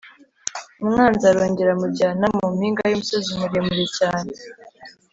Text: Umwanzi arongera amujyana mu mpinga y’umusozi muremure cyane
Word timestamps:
Umwanzi 0.83 1.23
arongera 1.31 1.69
amujyana 1.73 2.25
mu 2.37 2.45
mpinga 2.55 2.83
y’umusozi 2.85 3.31
muremure 3.39 3.85
cyane 3.97 4.33